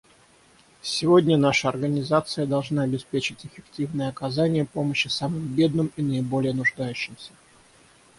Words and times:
Сегодня 0.81 1.37
наша 1.37 1.69
Организация 1.69 2.47
должна 2.47 2.81
обеспечить 2.81 3.45
эффективное 3.45 4.09
оказание 4.09 4.65
помощи 4.65 5.09
самым 5.09 5.45
бедным 5.53 5.91
и 5.95 6.01
наиболее 6.01 6.55
нуждающимся. 6.55 7.33